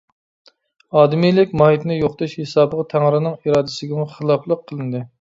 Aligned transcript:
ئادىمىيلىك 1.01 1.53
ماھىيىتىنى 1.61 1.99
يوقىتىش 1.99 2.35
ھېسابىغا 2.41 2.89
تەڭرىنىڭ 2.97 3.39
ئىرادىسىگىمۇ 3.39 4.11
خىلاپلىق 4.19 4.71
قىلىندى. 4.73 5.09